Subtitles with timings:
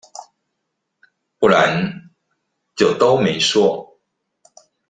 [1.37, 2.09] 不然
[2.75, 3.99] 就都沒說